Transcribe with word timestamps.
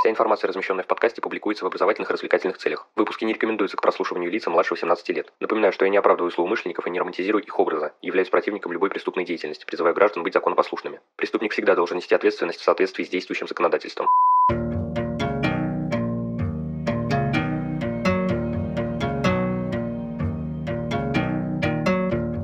Вся 0.00 0.08
информация, 0.08 0.48
размещенная 0.48 0.82
в 0.82 0.86
подкасте, 0.86 1.20
публикуется 1.20 1.62
в 1.62 1.66
образовательных 1.66 2.08
и 2.08 2.12
развлекательных 2.14 2.56
целях. 2.56 2.88
Выпуски 2.96 3.26
не 3.26 3.34
рекомендуются 3.34 3.76
к 3.76 3.82
прослушиванию 3.82 4.30
лица 4.30 4.48
младше 4.48 4.72
18 4.72 5.10
лет. 5.10 5.30
Напоминаю, 5.40 5.74
что 5.74 5.84
я 5.84 5.90
не 5.90 5.98
оправдываю 5.98 6.30
злоумышленников 6.30 6.86
и 6.86 6.90
не 6.90 6.98
романтизирую 6.98 7.44
их 7.44 7.58
образа, 7.58 7.92
являюсь 8.00 8.30
противником 8.30 8.72
любой 8.72 8.88
преступной 8.88 9.26
деятельности, 9.26 9.66
призываю 9.66 9.94
граждан 9.94 10.22
быть 10.22 10.32
законопослушными. 10.32 11.00
Преступник 11.16 11.52
всегда 11.52 11.74
должен 11.74 11.98
нести 11.98 12.14
ответственность 12.14 12.60
в 12.60 12.64
соответствии 12.64 13.04
с 13.04 13.10
действующим 13.10 13.46
законодательством. 13.46 14.08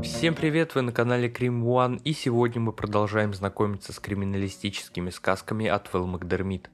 Всем 0.02 0.34
привет, 0.34 0.74
вы 0.74 0.82
на 0.82 0.92
канале 0.92 1.30
Крим 1.30 1.64
One, 1.66 2.02
и 2.04 2.12
сегодня 2.12 2.60
мы 2.60 2.74
продолжаем 2.74 3.32
знакомиться 3.32 3.94
с 3.94 3.98
криминалистическими 3.98 5.08
сказками 5.08 5.66
от 5.68 5.90
Вэл 5.94 6.06
Макдермит. 6.06 6.68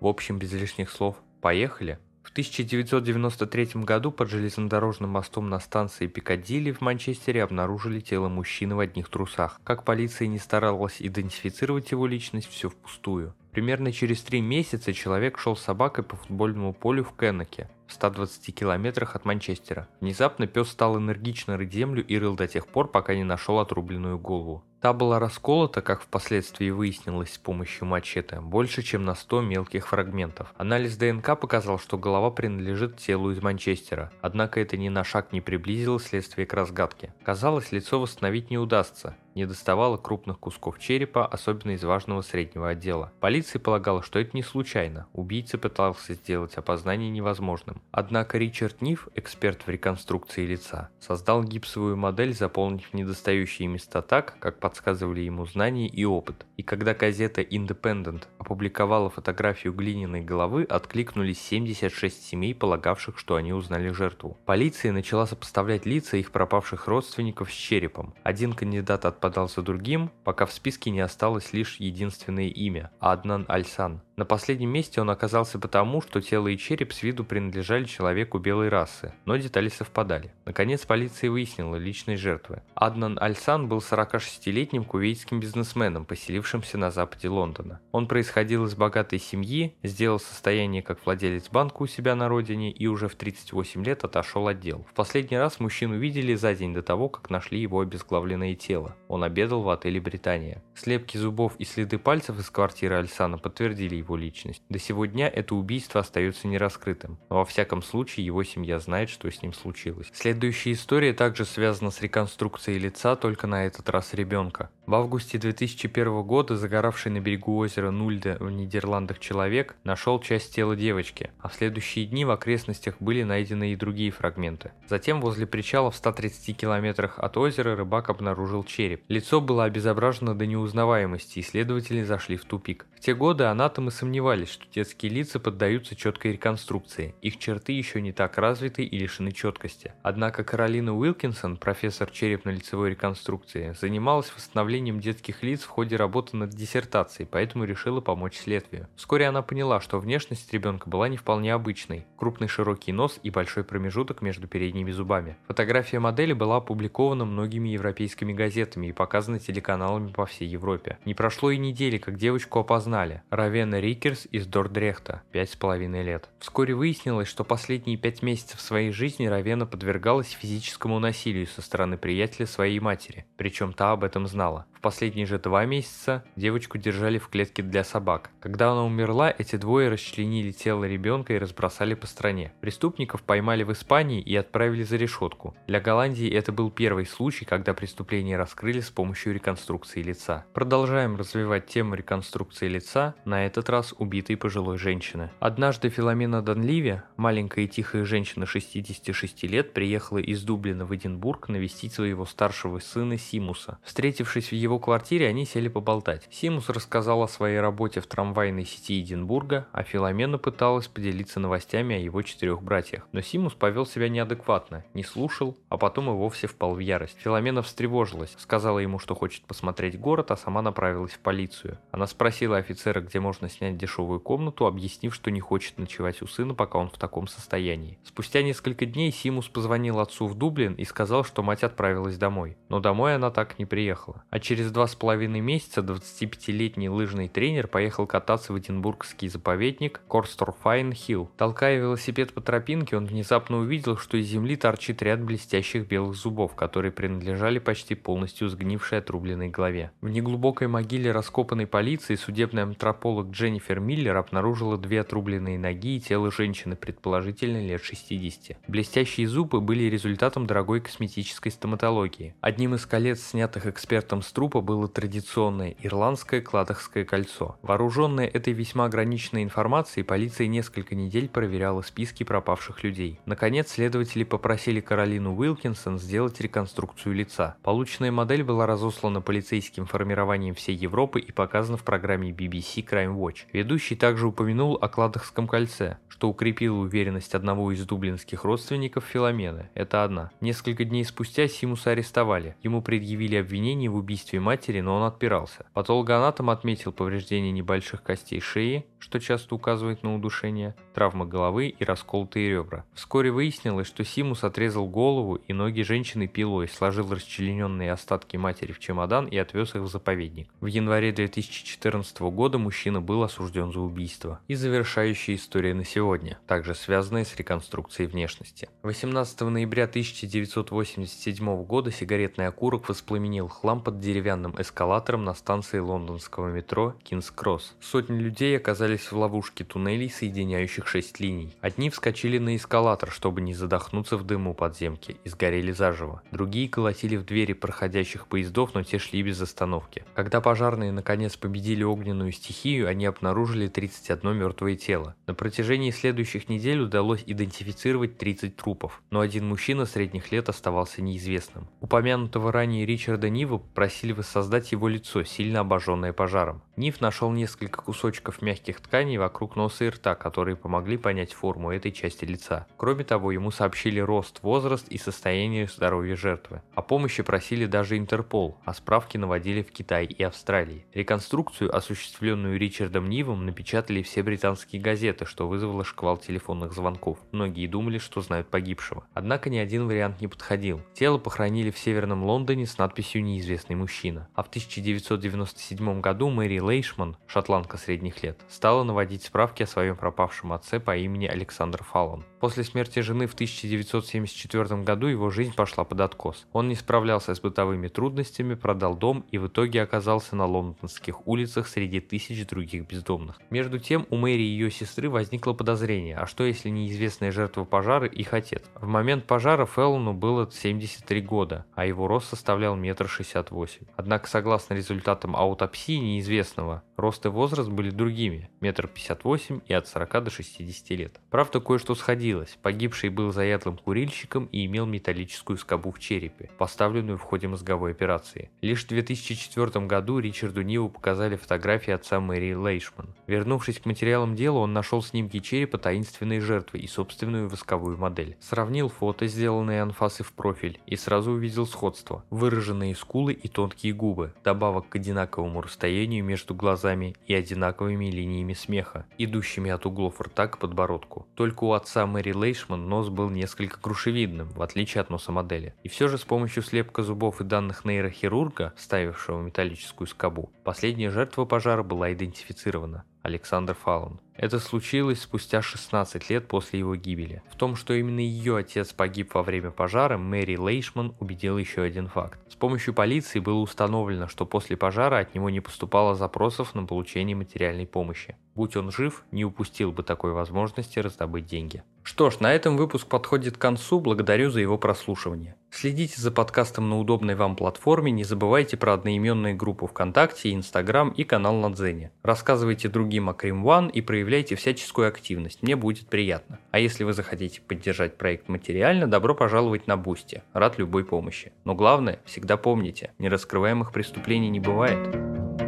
В 0.00 0.06
общем, 0.06 0.38
без 0.38 0.52
лишних 0.52 0.90
слов, 0.90 1.16
поехали! 1.40 1.98
В 2.24 2.30
1993 2.30 3.82
году 3.84 4.10
под 4.10 4.30
железнодорожным 4.30 5.10
мостом 5.10 5.50
на 5.50 5.60
станции 5.60 6.06
Пикадилли 6.06 6.72
в 6.72 6.80
Манчестере 6.80 7.42
обнаружили 7.42 8.00
тело 8.00 8.28
мужчины 8.28 8.74
в 8.74 8.80
одних 8.80 9.10
трусах. 9.10 9.60
Как 9.62 9.84
полиция 9.84 10.26
не 10.26 10.38
старалась 10.38 10.96
идентифицировать 11.00 11.90
его 11.90 12.06
личность, 12.06 12.48
все 12.48 12.70
впустую. 12.70 13.34
Примерно 13.52 13.92
через 13.92 14.22
три 14.22 14.40
месяца 14.40 14.92
человек 14.94 15.38
шел 15.38 15.54
с 15.54 15.62
собакой 15.62 16.02
по 16.02 16.16
футбольному 16.16 16.72
полю 16.72 17.04
в 17.04 17.14
Кеннеке, 17.14 17.68
в 17.86 17.92
120 17.92 18.54
километрах 18.54 19.14
от 19.14 19.26
Манчестера. 19.26 19.86
Внезапно 20.00 20.46
пес 20.46 20.70
стал 20.70 20.98
энергично 20.98 21.56
рыть 21.56 21.74
землю 21.74 22.04
и 22.04 22.18
рыл 22.18 22.34
до 22.34 22.48
тех 22.48 22.66
пор, 22.66 22.90
пока 22.90 23.14
не 23.14 23.22
нашел 23.22 23.60
отрубленную 23.60 24.18
голову. 24.18 24.64
Та 24.84 24.92
была 24.92 25.18
расколота, 25.18 25.80
как 25.80 26.02
впоследствии 26.02 26.68
выяснилось 26.68 27.32
с 27.32 27.38
помощью 27.38 27.86
мачете, 27.86 28.42
больше 28.42 28.82
чем 28.82 29.06
на 29.06 29.14
100 29.14 29.40
мелких 29.40 29.88
фрагментов. 29.88 30.52
Анализ 30.58 30.98
ДНК 30.98 31.40
показал, 31.40 31.78
что 31.78 31.96
голова 31.96 32.30
принадлежит 32.30 32.98
телу 32.98 33.30
из 33.30 33.40
Манчестера, 33.40 34.12
однако 34.20 34.60
это 34.60 34.76
ни 34.76 34.90
на 34.90 35.02
шаг 35.02 35.32
не 35.32 35.40
приблизило 35.40 35.98
следствие 35.98 36.46
к 36.46 36.52
разгадке. 36.52 37.14
Казалось, 37.24 37.72
лицо 37.72 37.98
восстановить 37.98 38.50
не 38.50 38.58
удастся, 38.58 39.16
не 39.34 39.46
доставало 39.46 39.96
крупных 39.96 40.38
кусков 40.38 40.78
черепа, 40.78 41.26
особенно 41.26 41.72
из 41.72 41.84
важного 41.84 42.22
среднего 42.22 42.68
отдела. 42.70 43.12
Полиция 43.20 43.60
полагала, 43.60 44.02
что 44.02 44.18
это 44.18 44.30
не 44.34 44.42
случайно, 44.42 45.06
убийца 45.12 45.58
пытался 45.58 46.14
сделать 46.14 46.54
опознание 46.56 47.10
невозможным. 47.10 47.82
Однако 47.90 48.38
Ричард 48.38 48.82
Ниф, 48.82 49.08
эксперт 49.14 49.66
в 49.66 49.68
реконструкции 49.68 50.46
лица, 50.46 50.90
создал 51.00 51.42
гипсовую 51.42 51.96
модель, 51.96 52.34
заполнив 52.34 52.92
недостающие 52.92 53.68
места 53.68 54.02
так, 54.02 54.38
как 54.38 54.60
подсказывали 54.60 55.20
ему 55.20 55.46
знания 55.46 55.88
и 55.88 56.04
опыт. 56.04 56.46
И 56.56 56.62
когда 56.62 56.94
газета 56.94 57.40
Independent 57.42 58.24
опубликовала 58.38 59.10
фотографию 59.10 59.72
глиняной 59.72 60.20
головы, 60.20 60.64
откликнулись 60.64 61.40
76 61.40 62.24
семей, 62.24 62.54
полагавших, 62.54 63.18
что 63.18 63.36
они 63.36 63.52
узнали 63.52 63.90
жертву. 63.90 64.36
Полиция 64.44 64.92
начала 64.92 65.26
сопоставлять 65.26 65.86
лица 65.86 66.16
их 66.16 66.30
пропавших 66.30 66.86
родственников 66.88 67.50
с 67.50 67.54
черепом. 67.54 68.14
Один 68.22 68.52
кандидат 68.52 69.04
от 69.04 69.20
подал 69.24 69.48
другим, 69.62 70.10
пока 70.22 70.44
в 70.44 70.52
списке 70.52 70.90
не 70.90 71.00
осталось 71.00 71.54
лишь 71.54 71.76
единственное 71.76 72.48
имя– 72.48 72.90
Аднан 73.00 73.46
Альсан. 73.48 74.02
На 74.16 74.24
последнем 74.24 74.70
месте 74.70 75.00
он 75.00 75.10
оказался 75.10 75.58
потому, 75.58 76.00
что 76.00 76.20
тело 76.20 76.46
и 76.46 76.56
череп 76.56 76.92
с 76.92 77.02
виду 77.02 77.24
принадлежали 77.24 77.84
человеку 77.84 78.38
белой 78.38 78.68
расы, 78.68 79.12
но 79.24 79.36
детали 79.36 79.68
совпадали. 79.68 80.32
Наконец 80.44 80.86
полиция 80.86 81.32
выяснила 81.32 81.74
личность 81.74 82.22
жертвы. 82.22 82.62
Аднан 82.76 83.18
Альсан 83.20 83.66
был 83.66 83.78
46-летним 83.78 84.84
кувейтским 84.84 85.40
бизнесменом, 85.40 86.04
поселившимся 86.04 86.78
на 86.78 86.92
западе 86.92 87.28
Лондона. 87.28 87.80
Он 87.90 88.06
происходил 88.06 88.66
из 88.66 88.76
богатой 88.76 89.18
семьи, 89.18 89.74
сделал 89.82 90.20
состояние 90.20 90.82
как 90.82 91.04
владелец 91.04 91.48
банка 91.50 91.82
у 91.82 91.86
себя 91.88 92.14
на 92.14 92.28
родине 92.28 92.70
и 92.70 92.86
уже 92.86 93.08
в 93.08 93.16
38 93.16 93.84
лет 93.84 94.04
отошел 94.04 94.46
от 94.46 94.60
дел. 94.60 94.86
В 94.88 94.94
последний 94.94 95.38
раз 95.38 95.58
мужчину 95.58 95.98
видели 95.98 96.36
за 96.36 96.54
день 96.54 96.72
до 96.72 96.82
того, 96.82 97.08
как 97.08 97.30
нашли 97.30 97.60
его 97.60 97.80
обезглавленное 97.80 98.54
тело. 98.54 98.94
Он 99.08 99.24
обедал 99.24 99.62
в 99.62 99.70
отеле 99.70 100.00
«Британия». 100.00 100.62
Слепки 100.76 101.16
зубов 101.16 101.56
и 101.58 101.64
следы 101.64 101.98
пальцев 101.98 102.38
из 102.38 102.48
квартиры 102.48 102.96
Альсана 102.96 103.38
подтвердили 103.38 104.03
его 104.04 104.16
личность. 104.16 104.62
До 104.68 104.78
сего 104.78 105.06
дня 105.06 105.28
это 105.28 105.54
убийство 105.54 106.00
остается 106.00 106.46
нераскрытым, 106.46 107.18
но 107.30 107.36
во 107.36 107.44
всяком 107.44 107.82
случае 107.82 108.26
его 108.26 108.44
семья 108.44 108.78
знает, 108.78 109.10
что 109.10 109.30
с 109.30 109.42
ним 109.42 109.52
случилось. 109.52 110.10
Следующая 110.12 110.72
история 110.72 111.12
также 111.12 111.44
связана 111.44 111.90
с 111.90 112.00
реконструкцией 112.00 112.78
лица, 112.78 113.16
только 113.16 113.46
на 113.46 113.64
этот 113.66 113.88
раз 113.88 114.14
ребенка. 114.14 114.70
В 114.86 114.94
августе 114.94 115.38
2001 115.38 116.22
года 116.22 116.56
загоравший 116.56 117.10
на 117.10 117.20
берегу 117.20 117.56
озера 117.56 117.90
Нульде 117.90 118.36
в 118.38 118.50
Нидерландах 118.50 119.18
человек 119.18 119.76
нашел 119.82 120.20
часть 120.20 120.54
тела 120.54 120.76
девочки, 120.76 121.30
а 121.40 121.48
в 121.48 121.54
следующие 121.54 122.04
дни 122.04 122.26
в 122.26 122.30
окрестностях 122.30 122.96
были 123.00 123.22
найдены 123.22 123.72
и 123.72 123.76
другие 123.76 124.10
фрагменты. 124.10 124.72
Затем 124.88 125.22
возле 125.22 125.46
причала 125.46 125.90
в 125.90 125.96
130 125.96 126.56
километрах 126.56 127.18
от 127.18 127.36
озера 127.38 127.74
рыбак 127.76 128.10
обнаружил 128.10 128.62
череп. 128.62 129.02
Лицо 129.08 129.40
было 129.40 129.64
обезображено 129.64 130.34
до 130.34 130.44
неузнаваемости, 130.46 131.38
и 131.38 131.42
следователи 131.42 132.02
зашли 132.02 132.36
в 132.36 132.44
тупик. 132.44 132.86
В 132.96 133.00
те 133.00 133.14
годы 133.14 133.44
анатомы 133.44 133.90
сомневались, 133.94 134.50
что 134.50 134.66
детские 134.70 135.10
лица 135.10 135.40
поддаются 135.40 135.96
четкой 135.96 136.32
реконструкции. 136.32 137.14
Их 137.22 137.38
черты 137.38 137.72
еще 137.72 138.02
не 138.02 138.12
так 138.12 138.36
развиты 138.36 138.84
и 138.84 138.98
лишены 138.98 139.32
четкости. 139.32 139.92
Однако 140.02 140.44
Каролина 140.44 140.94
Уилкинсон, 140.94 141.56
профессор 141.56 142.10
черепно-лицевой 142.10 142.90
реконструкции, 142.90 143.74
занималась 143.80 144.32
восстановлением 144.34 145.00
детских 145.00 145.42
лиц 145.42 145.62
в 145.62 145.68
ходе 145.68 145.96
работы 145.96 146.36
над 146.36 146.50
диссертацией, 146.50 147.28
поэтому 147.30 147.64
решила 147.64 148.00
помочь 148.00 148.36
следствию. 148.36 148.88
Вскоре 148.96 149.26
она 149.26 149.42
поняла, 149.42 149.80
что 149.80 149.98
внешность 149.98 150.52
ребенка 150.52 150.88
была 150.88 151.08
не 151.08 151.16
вполне 151.16 151.54
обычной. 151.54 152.06
Крупный 152.16 152.48
широкий 152.48 152.92
нос 152.92 153.18
и 153.22 153.30
большой 153.30 153.64
промежуток 153.64 154.20
между 154.20 154.48
передними 154.48 154.90
зубами. 154.90 155.36
Фотография 155.46 156.00
модели 156.00 156.32
была 156.32 156.56
опубликована 156.56 157.24
многими 157.24 157.70
европейскими 157.70 158.32
газетами 158.32 158.88
и 158.88 158.92
показана 158.92 159.38
телеканалами 159.38 160.12
по 160.12 160.26
всей 160.26 160.48
Европе. 160.48 160.98
Не 161.04 161.14
прошло 161.14 161.50
и 161.50 161.58
недели, 161.58 161.98
как 161.98 162.16
девочку 162.16 162.58
опознали. 162.58 163.22
Равена 163.30 163.78
Рикерс 163.84 164.26
из 164.32 164.46
Дордрехта, 164.46 165.22
5,5 165.34 166.02
лет. 166.02 166.30
Вскоре 166.38 166.74
выяснилось, 166.74 167.28
что 167.28 167.44
последние 167.44 167.98
5 167.98 168.22
месяцев 168.22 168.58
своей 168.58 168.92
жизни 168.92 169.26
Равена 169.26 169.66
подвергалась 169.66 170.30
физическому 170.30 170.98
насилию 170.98 171.46
со 171.46 171.60
стороны 171.60 171.98
приятеля 171.98 172.46
своей 172.46 172.80
матери, 172.80 173.26
причем 173.36 173.74
та 173.74 173.92
об 173.92 174.02
этом 174.02 174.26
знала 174.26 174.66
последние 174.84 175.24
же 175.24 175.38
два 175.38 175.64
месяца 175.64 176.24
девочку 176.36 176.76
держали 176.76 177.16
в 177.16 177.28
клетке 177.28 177.62
для 177.62 177.84
собак. 177.84 178.28
Когда 178.38 178.70
она 178.70 178.84
умерла, 178.84 179.34
эти 179.36 179.56
двое 179.56 179.88
расчленили 179.88 180.52
тело 180.52 180.84
ребенка 180.84 181.32
и 181.32 181.38
разбросали 181.38 181.94
по 181.94 182.06
стране. 182.06 182.52
Преступников 182.60 183.22
поймали 183.22 183.62
в 183.62 183.72
Испании 183.72 184.20
и 184.20 184.36
отправили 184.36 184.82
за 184.82 184.96
решетку. 184.96 185.56
Для 185.66 185.80
Голландии 185.80 186.30
это 186.30 186.52
был 186.52 186.70
первый 186.70 187.06
случай, 187.06 187.46
когда 187.46 187.72
преступление 187.72 188.36
раскрыли 188.36 188.80
с 188.80 188.90
помощью 188.90 189.32
реконструкции 189.32 190.02
лица. 190.02 190.44
Продолжаем 190.52 191.16
развивать 191.16 191.64
тему 191.64 191.94
реконструкции 191.94 192.68
лица, 192.68 193.14
на 193.24 193.46
этот 193.46 193.70
раз 193.74 193.92
убитой 193.98 194.36
пожилой 194.36 194.78
женщины. 194.78 195.30
Однажды 195.40 195.88
Филомена 195.88 196.42
Данливи, 196.42 197.02
маленькая 197.16 197.64
и 197.64 197.68
тихая 197.68 198.04
женщина 198.04 198.46
66 198.46 199.42
лет, 199.42 199.72
приехала 199.72 200.18
из 200.18 200.44
Дублина 200.44 200.86
в 200.86 200.94
Эдинбург 200.94 201.48
навестить 201.48 201.92
своего 201.92 202.24
старшего 202.24 202.78
сына 202.78 203.18
Симуса. 203.18 203.78
Встретившись 203.82 204.50
в 204.50 204.54
его 204.54 204.78
квартире 204.78 205.26
они 205.26 205.44
сели 205.44 205.66
поболтать. 205.66 206.28
Симус 206.30 206.68
рассказал 206.68 207.24
о 207.24 207.26
своей 207.26 207.58
работе 207.58 208.00
в 208.00 208.06
трамвайной 208.06 208.64
сети 208.64 209.00
Эдинбурга, 209.00 209.66
а 209.72 209.82
Филомена 209.82 210.38
пыталась 210.38 210.86
поделиться 210.86 211.40
новостями 211.40 211.96
о 211.96 211.98
его 211.98 212.22
четырех 212.22 212.62
братьях. 212.62 213.08
Но 213.10 213.22
Симус 213.22 213.54
повел 213.54 213.86
себя 213.86 214.08
неадекватно, 214.08 214.84
не 214.94 215.02
слушал, 215.02 215.58
а 215.68 215.78
потом 215.78 216.10
и 216.10 216.12
вовсе 216.12 216.46
впал 216.46 216.76
в 216.76 216.78
ярость. 216.78 217.18
Филомена 217.18 217.62
встревожилась, 217.62 218.36
сказала 218.38 218.78
ему, 218.78 219.00
что 219.00 219.16
хочет 219.16 219.42
посмотреть 219.46 219.98
город, 219.98 220.30
а 220.30 220.36
сама 220.36 220.62
направилась 220.62 221.14
в 221.14 221.18
полицию. 221.18 221.78
Она 221.90 222.06
спросила 222.06 222.58
офицера, 222.58 223.00
где 223.00 223.18
можно 223.18 223.48
снять 223.48 223.63
дешевую 223.72 224.20
комнату, 224.20 224.66
объяснив, 224.66 225.14
что 225.14 225.30
не 225.30 225.40
хочет 225.40 225.78
ночевать 225.78 226.22
у 226.22 226.26
сына, 226.26 226.54
пока 226.54 226.78
он 226.78 226.88
в 226.88 226.98
таком 226.98 227.26
состоянии. 227.26 227.98
Спустя 228.04 228.42
несколько 228.42 228.86
дней 228.86 229.10
Симус 229.10 229.48
позвонил 229.48 229.98
отцу 229.98 230.26
в 230.26 230.34
Дублин 230.34 230.74
и 230.74 230.84
сказал, 230.84 231.24
что 231.24 231.42
мать 231.42 231.64
отправилась 231.64 232.16
домой. 232.16 232.56
Но 232.68 232.78
домой 232.80 233.16
она 233.16 233.30
так 233.30 233.58
не 233.58 233.66
приехала. 233.66 234.22
А 234.30 234.38
Через 234.44 234.70
два 234.70 234.86
с 234.86 234.94
половиной 234.94 235.40
месяца 235.40 235.80
25-летний 235.80 236.90
лыжный 236.90 237.28
тренер 237.28 237.66
поехал 237.66 238.06
кататься 238.06 238.52
в 238.52 238.58
Эдинбургский 238.58 239.28
заповедник 239.28 240.02
Корсторфайн 240.06 240.92
Хилл. 240.92 241.30
Толкая 241.38 241.78
велосипед 241.78 242.34
по 242.34 242.42
тропинке, 242.42 242.96
он 242.98 243.06
внезапно 243.06 243.56
увидел, 243.56 243.96
что 243.96 244.18
из 244.18 244.26
земли 244.26 244.56
торчит 244.56 245.02
ряд 245.02 245.22
блестящих 245.22 245.88
белых 245.88 246.14
зубов, 246.14 246.54
которые 246.54 246.92
принадлежали 246.92 247.58
почти 247.58 247.94
полностью 247.94 248.50
сгнившей 248.50 248.98
отрубленной 248.98 249.48
голове. 249.48 249.92
В 250.02 250.10
неглубокой 250.10 250.68
могиле 250.68 251.10
раскопанной 251.10 251.66
полиции 251.66 252.14
судебный 252.14 252.64
антрополог 252.64 253.30
Дженни 253.30 253.53
Дженнифер 253.54 253.78
Миллер 253.78 254.16
обнаружила 254.16 254.76
две 254.76 255.02
отрубленные 255.02 255.60
ноги 255.60 255.96
и 255.96 256.00
тело 256.00 256.32
женщины, 256.32 256.74
предположительно 256.74 257.64
лет 257.64 257.84
60. 257.84 258.56
Блестящие 258.66 259.28
зубы 259.28 259.60
были 259.60 259.84
результатом 259.84 260.44
дорогой 260.46 260.80
косметической 260.80 261.52
стоматологии. 261.52 262.34
Одним 262.40 262.74
из 262.74 262.84
колец, 262.84 263.22
снятых 263.22 263.66
экспертом 263.66 264.22
с 264.22 264.32
трупа, 264.32 264.60
было 264.60 264.88
традиционное 264.88 265.76
ирландское 265.80 266.40
кладахское 266.40 267.04
кольцо. 267.04 267.56
Вооруженная 267.62 268.26
этой 268.26 268.52
весьма 268.52 268.86
ограниченной 268.86 269.44
информацией, 269.44 270.02
полиция 270.02 270.48
несколько 270.48 270.96
недель 270.96 271.28
проверяла 271.28 271.82
списки 271.82 272.24
пропавших 272.24 272.82
людей. 272.82 273.20
Наконец, 273.24 273.70
следователи 273.70 274.24
попросили 274.24 274.80
Каролину 274.80 275.36
Уилкинсон 275.36 276.00
сделать 276.00 276.40
реконструкцию 276.40 277.14
лица. 277.14 277.56
Полученная 277.62 278.10
модель 278.10 278.42
была 278.42 278.66
разослана 278.66 279.20
полицейским 279.20 279.86
формированием 279.86 280.56
всей 280.56 280.74
Европы 280.74 281.20
и 281.20 281.30
показана 281.30 281.76
в 281.76 281.84
программе 281.84 282.30
BBC 282.30 282.84
Crime 282.84 283.14
Watch. 283.14 283.43
Ведущий 283.52 283.96
также 283.96 284.26
упомянул 284.26 284.78
о 284.80 284.88
Кладахском 284.88 285.46
кольце, 285.46 285.98
что 286.08 286.28
укрепило 286.28 286.76
уверенность 286.76 287.34
одного 287.34 287.72
из 287.72 287.84
дублинских 287.84 288.44
родственников 288.44 289.04
Филомены. 289.04 289.68
Это 289.74 290.04
одна. 290.04 290.30
Несколько 290.40 290.84
дней 290.84 291.04
спустя 291.04 291.48
Симуса 291.48 291.90
арестовали. 291.90 292.56
Ему 292.62 292.82
предъявили 292.82 293.34
обвинение 293.34 293.90
в 293.90 293.96
убийстве 293.96 294.38
матери, 294.38 294.80
но 294.80 294.96
он 294.96 295.02
отпирался. 295.02 295.66
Патологоанатом 295.72 296.50
отметил 296.50 296.92
повреждение 296.92 297.50
небольших 297.50 298.04
костей 298.04 298.40
шеи, 298.40 298.86
что 299.00 299.18
часто 299.18 299.56
указывает 299.56 300.04
на 300.04 300.14
удушение, 300.14 300.76
травмы 300.94 301.26
головы 301.26 301.66
и 301.68 301.84
расколотые 301.84 302.48
ребра. 302.48 302.84
Вскоре 302.94 303.32
выяснилось, 303.32 303.88
что 303.88 304.04
Симус 304.04 304.44
отрезал 304.44 304.86
голову 304.86 305.34
и 305.34 305.52
ноги 305.52 305.82
женщины 305.82 306.28
пилой, 306.28 306.68
сложил 306.68 307.12
расчлененные 307.12 307.92
остатки 307.92 308.36
матери 308.36 308.70
в 308.70 308.78
чемодан 308.78 309.26
и 309.26 309.36
отвез 309.36 309.74
их 309.74 309.82
в 309.82 309.88
заповедник. 309.88 310.48
В 310.60 310.66
январе 310.66 311.10
2014 311.10 312.20
года 312.20 312.58
мужчина 312.58 313.02
был 313.02 313.23
осужден 313.24 313.72
за 313.72 313.80
убийство. 313.80 314.40
И 314.48 314.54
завершающая 314.54 315.34
история 315.34 315.74
на 315.74 315.84
сегодня, 315.84 316.38
также 316.46 316.74
связанная 316.74 317.24
с 317.24 317.36
реконструкцией 317.36 318.08
внешности. 318.08 318.68
18 318.82 319.40
ноября 319.42 319.84
1987 319.84 321.64
года 321.64 321.90
сигаретный 321.90 322.46
окурок 322.46 322.88
воспламенил 322.88 323.48
хлам 323.48 323.82
под 323.82 324.00
деревянным 324.00 324.54
эскалатором 324.58 325.24
на 325.24 325.34
станции 325.34 325.78
лондонского 325.78 326.48
метро 326.48 326.94
Кингс-Кросс. 327.04 327.74
Сотни 327.80 328.18
людей 328.18 328.56
оказались 328.56 329.10
в 329.10 329.16
ловушке 329.16 329.64
туннелей, 329.64 330.10
соединяющих 330.10 330.86
шесть 330.86 331.20
линий. 331.20 331.56
Одни 331.60 331.90
вскочили 331.90 332.38
на 332.38 332.56
эскалатор, 332.56 333.10
чтобы 333.10 333.40
не 333.40 333.54
задохнуться 333.54 334.16
в 334.16 334.24
дыму 334.24 334.54
подземки, 334.54 335.16
и 335.24 335.28
сгорели 335.28 335.72
заживо. 335.72 336.22
Другие 336.30 336.68
колотили 336.68 337.16
в 337.16 337.24
двери 337.24 337.52
проходящих 337.52 338.26
поездов, 338.26 338.74
но 338.74 338.82
те 338.82 338.98
шли 338.98 339.22
без 339.22 339.40
остановки. 339.40 340.04
Когда 340.14 340.40
пожарные 340.40 340.92
наконец 340.92 341.36
победили 341.36 341.82
огненную 341.82 342.32
стихию, 342.32 342.88
они 342.88 343.06
обнаружили 343.14 343.68
31 343.68 344.36
мертвое 344.36 344.76
тело. 344.76 345.14
На 345.26 345.34
протяжении 345.34 345.90
следующих 345.90 346.48
недель 346.48 346.80
удалось 346.80 347.22
идентифицировать 347.26 348.18
30 348.18 348.56
трупов, 348.56 349.02
но 349.10 349.20
один 349.20 349.48
мужчина 349.48 349.86
средних 349.86 350.32
лет 350.32 350.48
оставался 350.48 351.02
неизвестным. 351.02 351.68
Упомянутого 351.80 352.52
ранее 352.52 352.86
Ричарда 352.86 353.30
Нива 353.30 353.58
попросили 353.58 354.12
воссоздать 354.12 354.72
его 354.72 354.88
лицо, 354.88 355.24
сильно 355.24 355.60
обожженное 355.60 356.12
пожаром. 356.12 356.62
Нив 356.76 357.00
нашел 357.00 357.30
несколько 357.30 357.82
кусочков 357.82 358.42
мягких 358.42 358.80
тканей 358.80 359.16
вокруг 359.16 359.54
носа 359.56 359.84
и 359.84 359.88
рта, 359.88 360.14
которые 360.14 360.56
помогли 360.56 360.96
понять 360.96 361.32
форму 361.32 361.70
этой 361.70 361.92
части 361.92 362.24
лица. 362.24 362.66
Кроме 362.76 363.04
того, 363.04 363.30
ему 363.30 363.50
сообщили 363.50 364.00
рост, 364.00 364.42
возраст 364.42 364.88
и 364.88 364.98
состояние 364.98 365.68
здоровья 365.68 366.16
жертвы. 366.16 366.62
О 366.74 366.82
помощи 366.82 367.22
просили 367.22 367.66
даже 367.66 367.96
Интерпол, 367.96 368.58
а 368.64 368.74
справки 368.74 369.16
наводили 369.16 369.62
в 369.62 369.70
Китай 369.70 370.06
и 370.06 370.22
Австралии. 370.22 370.84
Реконструкцию, 370.92 371.74
осуществленную 371.74 372.58
Ричардом 372.58 373.03
Нивом, 373.08 373.46
напечатали 373.46 374.02
все 374.02 374.22
британские 374.22 374.80
газеты, 374.80 375.26
что 375.26 375.48
вызвало 375.48 375.84
шквал 375.84 376.16
телефонных 376.16 376.72
звонков. 376.72 377.18
Многие 377.32 377.66
думали, 377.66 377.98
что 377.98 378.20
знают 378.20 378.48
погибшего. 378.48 379.04
Однако 379.14 379.50
ни 379.50 379.58
один 379.58 379.86
вариант 379.86 380.20
не 380.20 380.28
подходил. 380.28 380.80
Тело 380.94 381.18
похоронили 381.18 381.70
в 381.70 381.78
северном 381.78 382.24
Лондоне 382.24 382.66
с 382.66 382.78
надписью 382.78 383.22
«Неизвестный 383.24 383.76
мужчина». 383.76 384.28
А 384.34 384.42
в 384.42 384.48
1997 384.48 386.00
году 386.00 386.30
Мэри 386.30 386.58
Лейшман, 386.58 387.16
шотландка 387.26 387.78
средних 387.78 388.22
лет, 388.22 388.40
стала 388.48 388.84
наводить 388.84 389.22
справки 389.22 389.62
о 389.62 389.66
своем 389.66 389.96
пропавшем 389.96 390.52
отце 390.52 390.80
по 390.80 390.96
имени 390.96 391.26
Александр 391.26 391.82
Фаллон. 391.82 392.24
После 392.40 392.64
смерти 392.64 393.00
жены 393.00 393.26
в 393.26 393.34
1974 393.34 394.82
году 394.82 395.06
его 395.06 395.30
жизнь 395.30 395.54
пошла 395.54 395.84
под 395.84 396.00
откос. 396.00 396.46
Он 396.52 396.68
не 396.68 396.74
справлялся 396.74 397.34
с 397.34 397.40
бытовыми 397.40 397.88
трудностями, 397.88 398.54
продал 398.54 398.96
дом 398.96 399.24
и 399.30 399.38
в 399.38 399.46
итоге 399.46 399.82
оказался 399.82 400.36
на 400.36 400.46
лондонских 400.46 401.26
улицах 401.26 401.66
среди 401.68 402.00
тысяч 402.00 402.46
других 402.46 402.86
бездомных. 402.94 403.40
Между 403.50 403.78
тем, 403.78 404.06
у 404.10 404.16
Мэри 404.16 404.42
и 404.42 404.46
ее 404.46 404.70
сестры 404.70 405.10
возникло 405.10 405.52
подозрение, 405.52 406.16
а 406.16 406.26
что 406.26 406.44
если 406.44 406.70
неизвестная 406.70 407.32
жертва 407.32 407.64
пожара 407.64 408.06
их 408.06 408.32
отец? 408.32 408.62
В 408.74 408.86
момент 408.86 409.26
пожара 409.26 409.66
Феллону 409.66 410.12
было 410.12 410.50
73 410.50 411.20
года, 411.20 411.66
а 411.74 411.86
его 411.86 412.06
рост 412.06 412.28
составлял 412.28 412.76
метр 412.76 413.08
шестьдесят 413.08 413.50
восемь. 413.50 413.86
Однако, 413.96 414.28
согласно 414.28 414.74
результатам 414.74 415.36
аутопсии 415.36 415.96
неизвестного, 415.96 416.82
рост 416.96 417.26
и 417.26 417.28
возраст 417.28 417.68
были 417.68 417.90
другими– 417.90 418.50
метр 418.60 418.86
пятьдесят 418.86 419.24
восемь 419.24 419.60
и 419.66 419.74
от 419.74 419.86
40 419.88 420.24
до 420.24 420.30
60 420.30 420.90
лет. 420.90 421.20
Правда, 421.30 421.60
кое-что 421.60 421.94
сходилось 421.94 422.56
погибший 422.62 423.10
был 423.10 423.32
заядлым 423.32 423.76
курильщиком 423.76 424.46
и 424.46 424.64
имел 424.66 424.86
металлическую 424.86 425.58
скобу 425.58 425.90
в 425.90 425.98
черепе, 425.98 426.50
поставленную 426.58 427.18
в 427.18 427.22
ходе 427.22 427.48
мозговой 427.48 427.90
операции. 427.90 428.50
Лишь 428.62 428.84
в 428.84 428.88
2004 428.88 429.86
году 429.86 430.18
Ричарду 430.18 430.62
Ниву 430.62 430.88
показали 430.88 431.36
фотографии 431.36 431.92
отца 431.92 432.20
Мэри 432.20 432.54
Лейшман. 432.84 433.08
Вернувшись 433.26 433.78
к 433.78 433.86
материалам 433.86 434.34
дела, 434.34 434.58
он 434.58 434.72
нашел 434.72 435.02
снимки 435.02 435.40
черепа 435.40 435.78
таинственной 435.78 436.40
жертвы 436.40 436.80
и 436.80 436.86
собственную 436.86 437.48
восковую 437.48 437.96
модель. 437.96 438.36
Сравнил 438.40 438.88
фото, 438.88 439.26
сделанные 439.26 439.82
анфасы 439.82 440.22
в 440.22 440.32
профиль, 440.32 440.78
и 440.86 440.96
сразу 440.96 441.32
увидел 441.32 441.66
сходство. 441.66 442.24
Выраженные 442.30 442.94
скулы 442.94 443.32
и 443.32 443.48
тонкие 443.48 443.94
губы, 443.94 444.34
добавок 444.44 444.88
к 444.88 444.96
одинаковому 444.96 445.62
расстоянию 445.62 446.24
между 446.24 446.54
глазами 446.54 447.14
и 447.26 447.34
одинаковыми 447.34 448.10
линиями 448.10 448.52
смеха, 448.52 449.06
идущими 449.16 449.70
от 449.70 449.86
углов 449.86 450.20
рта 450.20 450.48
к 450.48 450.58
подбородку. 450.58 451.26
Только 451.34 451.64
у 451.64 451.72
отца 451.72 452.06
Мэри 452.06 452.32
Лейшман 452.32 452.88
нос 452.88 453.08
был 453.08 453.30
несколько 453.30 453.80
грушевидным, 453.80 454.50
в 454.50 454.62
отличие 454.62 455.00
от 455.00 455.10
носа 455.10 455.32
модели. 455.32 455.74
И 455.82 455.88
все 455.88 456.08
же 456.08 456.18
с 456.18 456.24
помощью 456.24 456.62
слепка 456.62 457.02
зубов 457.02 457.40
и 457.40 457.44
данных 457.44 457.84
нейрохирурга, 457.84 458.74
ставившего 458.76 459.40
металлическую 459.40 460.06
скобу, 460.06 460.50
последняя 460.64 461.10
жертва 461.10 461.44
пожара 461.46 461.82
была 461.82 462.12
идентифицирована 462.12 462.73
заблокирована. 462.74 463.04
Александр 463.24 463.74
Фаллон. 463.74 464.20
Это 464.36 464.58
случилось 464.58 465.22
спустя 465.22 465.62
16 465.62 466.28
лет 466.28 466.46
после 466.48 466.80
его 466.80 466.96
гибели. 466.96 467.42
В 467.50 467.56
том, 467.56 467.76
что 467.76 467.94
именно 467.94 468.18
ее 468.18 468.56
отец 468.56 468.92
погиб 468.92 469.32
во 469.32 469.42
время 469.42 469.70
пожара, 469.70 470.18
Мэри 470.18 470.56
Лейшман 470.56 471.14
убедил 471.20 471.56
еще 471.56 471.82
один 471.82 472.08
факт. 472.08 472.40
С 472.50 472.56
помощью 472.56 472.94
полиции 472.94 473.38
было 473.38 473.60
установлено, 473.60 474.28
что 474.28 474.44
после 474.44 474.76
пожара 474.76 475.18
от 475.18 475.34
него 475.34 475.50
не 475.50 475.60
поступало 475.60 476.16
запросов 476.16 476.74
на 476.74 476.84
получение 476.84 477.36
материальной 477.36 477.86
помощи. 477.86 478.36
Будь 478.54 478.76
он 478.76 478.90
жив, 478.90 479.24
не 479.30 479.44
упустил 479.44 479.92
бы 479.92 480.02
такой 480.02 480.32
возможности 480.32 480.98
раздобыть 480.98 481.46
деньги. 481.46 481.82
Что 482.02 482.30
ж, 482.30 482.40
на 482.40 482.52
этом 482.52 482.76
выпуск 482.76 483.08
подходит 483.08 483.56
к 483.56 483.60
концу, 483.60 483.98
благодарю 483.98 484.50
за 484.50 484.60
его 484.60 484.78
прослушивание. 484.78 485.56
Следите 485.70 486.20
за 486.20 486.30
подкастом 486.30 486.88
на 486.88 486.98
удобной 486.98 487.34
вам 487.34 487.56
платформе, 487.56 488.12
не 488.12 488.24
забывайте 488.24 488.76
про 488.76 488.94
одноименные 488.94 489.54
группы 489.54 489.86
ВКонтакте, 489.86 490.52
Инстаграм 490.52 491.08
и 491.08 491.24
канал 491.24 491.56
на 491.56 491.72
Дзене. 491.72 492.12
Рассказывайте 492.22 492.88
другим 492.88 493.13
о 493.20 493.32
Crime 493.32 493.62
One 493.62 493.90
и 493.90 494.00
проявляйте 494.00 494.56
всяческую 494.56 495.08
активность, 495.08 495.62
мне 495.62 495.76
будет 495.76 496.06
приятно. 496.08 496.58
А 496.70 496.78
если 496.78 497.04
вы 497.04 497.12
захотите 497.12 497.60
поддержать 497.60 498.16
проект 498.16 498.48
материально, 498.48 499.06
добро 499.06 499.34
пожаловать 499.34 499.86
на 499.86 499.96
Бусти, 499.96 500.42
рад 500.52 500.78
любой 500.78 501.04
помощи. 501.04 501.52
Но 501.64 501.74
главное, 501.74 502.20
всегда 502.24 502.56
помните, 502.56 503.12
нераскрываемых 503.18 503.92
преступлений 503.92 504.50
не 504.50 504.60
бывает. 504.60 505.63